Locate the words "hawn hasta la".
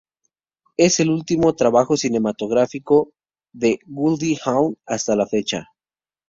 4.43-5.27